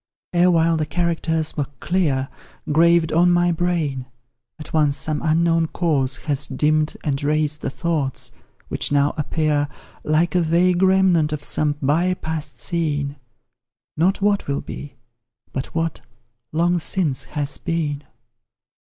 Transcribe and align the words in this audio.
Erewhile 0.33 0.77
the 0.77 0.85
characters 0.87 1.55
were 1.55 1.67
clear, 1.79 2.27
Graved 2.71 3.11
on 3.13 3.31
my 3.31 3.51
brain 3.51 4.07
at 4.57 4.73
once 4.73 4.97
some 4.97 5.21
unknown 5.21 5.67
cause 5.67 6.15
Has 6.25 6.47
dimm'd 6.47 6.97
and 7.03 7.21
razed 7.23 7.61
the 7.61 7.69
thoughts, 7.69 8.31
which 8.67 8.91
now 8.91 9.13
appear, 9.15 9.67
Like 10.03 10.33
a 10.33 10.41
vague 10.41 10.81
remnant 10.81 11.31
of 11.33 11.43
some 11.43 11.75
by 11.83 12.15
past 12.15 12.57
scene; 12.57 13.17
Not 13.95 14.23
what 14.23 14.47
will 14.47 14.61
be, 14.61 14.95
but 15.53 15.67
what, 15.75 16.01
long 16.51 16.79
since, 16.79 17.25
has 17.25 17.59
been. 17.59 18.03